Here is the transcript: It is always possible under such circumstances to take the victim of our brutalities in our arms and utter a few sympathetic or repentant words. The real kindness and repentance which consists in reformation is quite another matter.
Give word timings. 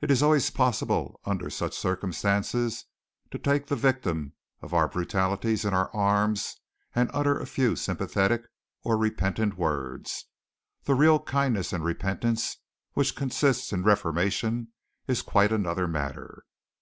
It 0.00 0.10
is 0.10 0.22
always 0.22 0.48
possible 0.48 1.20
under 1.26 1.50
such 1.50 1.76
circumstances 1.76 2.86
to 3.30 3.36
take 3.38 3.66
the 3.66 3.76
victim 3.76 4.32
of 4.62 4.72
our 4.72 4.88
brutalities 4.88 5.66
in 5.66 5.74
our 5.74 5.94
arms 5.94 6.56
and 6.94 7.10
utter 7.12 7.38
a 7.38 7.46
few 7.46 7.76
sympathetic 7.76 8.46
or 8.84 8.96
repentant 8.96 9.58
words. 9.58 10.24
The 10.84 10.94
real 10.94 11.18
kindness 11.20 11.74
and 11.74 11.84
repentance 11.84 12.56
which 12.94 13.14
consists 13.14 13.70
in 13.70 13.82
reformation 13.84 14.68
is 15.06 15.20
quite 15.20 15.52
another 15.52 15.86
matter. 15.86 16.44